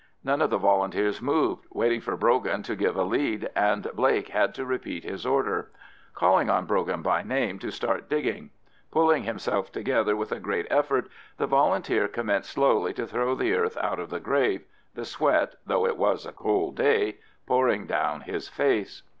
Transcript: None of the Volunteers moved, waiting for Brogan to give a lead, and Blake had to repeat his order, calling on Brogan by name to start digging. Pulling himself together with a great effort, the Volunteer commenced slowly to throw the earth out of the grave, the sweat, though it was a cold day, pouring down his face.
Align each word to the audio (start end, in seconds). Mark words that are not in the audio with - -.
None 0.23 0.41
of 0.41 0.49
the 0.49 0.57
Volunteers 0.57 1.21
moved, 1.21 1.65
waiting 1.71 2.01
for 2.01 2.17
Brogan 2.17 2.63
to 2.63 2.75
give 2.75 2.95
a 2.95 3.03
lead, 3.03 3.51
and 3.55 3.83
Blake 3.93 4.29
had 4.29 4.51
to 4.55 4.65
repeat 4.65 5.03
his 5.03 5.27
order, 5.27 5.69
calling 6.15 6.49
on 6.49 6.65
Brogan 6.65 7.03
by 7.03 7.21
name 7.21 7.59
to 7.59 7.69
start 7.69 8.09
digging. 8.09 8.49
Pulling 8.89 9.25
himself 9.25 9.71
together 9.71 10.15
with 10.15 10.31
a 10.31 10.39
great 10.39 10.65
effort, 10.71 11.07
the 11.37 11.45
Volunteer 11.45 12.07
commenced 12.07 12.49
slowly 12.49 12.93
to 12.93 13.05
throw 13.05 13.35
the 13.35 13.53
earth 13.53 13.77
out 13.77 13.99
of 13.99 14.09
the 14.09 14.19
grave, 14.19 14.63
the 14.95 15.05
sweat, 15.05 15.53
though 15.67 15.85
it 15.85 15.97
was 15.97 16.25
a 16.25 16.31
cold 16.31 16.77
day, 16.77 17.17
pouring 17.45 17.85
down 17.85 18.21
his 18.21 18.49
face. 18.49 19.03